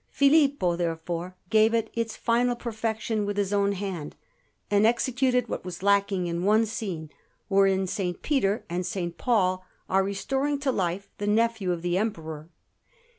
[0.09, 4.15] Filippo, therefore, gave it its final perfection with his own hand,
[4.71, 7.11] and executed what was lacking in one scene,
[7.49, 8.01] wherein S.
[8.23, 8.97] Peter and S.
[9.19, 12.49] Paul are restoring to life the nephew of the Emperor.